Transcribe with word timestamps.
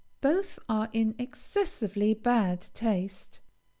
Both 0.19 0.57
are 0.67 0.89
in 0.93 1.13
excessively 1.19 2.15
bad 2.15 2.61
taste. 2.73 3.39